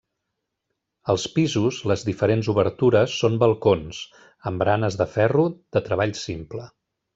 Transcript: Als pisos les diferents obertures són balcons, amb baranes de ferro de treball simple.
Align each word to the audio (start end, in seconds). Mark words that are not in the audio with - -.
Als 1.13 1.25
pisos 1.35 1.81
les 1.91 2.05
diferents 2.07 2.49
obertures 2.55 3.19
són 3.25 3.37
balcons, 3.45 4.01
amb 4.53 4.65
baranes 4.65 4.99
de 5.03 5.09
ferro 5.19 5.47
de 5.57 5.87
treball 5.91 6.19
simple. 6.25 6.67